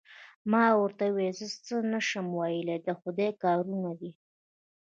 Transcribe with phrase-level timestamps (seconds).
[0.51, 4.11] ما ورته وویل: زه څه نه شم ویلای، د خدای کارونه دي.